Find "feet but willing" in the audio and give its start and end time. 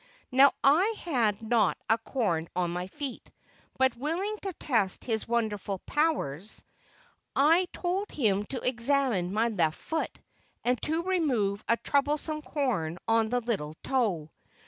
2.87-4.35